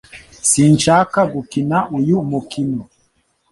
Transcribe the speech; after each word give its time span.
Sinshaka 0.49 1.19
gukina 1.33 1.77
uyu 1.97 2.17
mukino 2.29 2.81